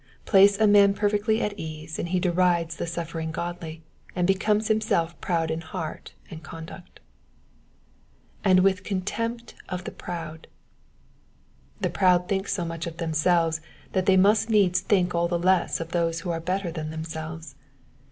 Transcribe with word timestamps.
Place 0.25 0.57
a 0.59 0.65
man 0.65 0.95
perfectly 0.95 1.43
at 1.43 1.53
ease 1.59 1.99
and 1.99 2.09
he 2.09 2.19
derides 2.19 2.77
the 2.77 2.87
su&ring 2.87 3.29
godly, 3.31 3.83
and 4.15 4.25
becomes 4.25 4.67
himself 4.67 5.13
proud 5.21 5.51
in 5.51 5.61
heart 5.61 6.13
and 6.31 6.41
conduct. 6.41 6.99
And 8.43 8.61
with 8.61 8.77
the 8.77 8.81
contempt 8.81 9.53
of 9.69 9.83
t?ie 9.83 9.93
proud,'' 9.93 10.47
^ 11.79 11.81
The 11.81 11.91
proud 11.91 12.27
think 12.27 12.47
so 12.47 12.65
much 12.65 12.87
of 12.87 12.97
themselves 12.97 13.61
that 13.93 14.07
they 14.07 14.17
must 14.17 14.49
needs 14.49 14.79
think 14.79 15.13
all 15.13 15.27
the 15.27 15.37
less 15.37 15.79
of 15.79 15.91
those 15.91 16.21
who 16.21 16.31
are 16.31 16.39
better 16.41 16.71
than 16.71 16.89
them> 16.89 17.03
selves. 17.03 17.53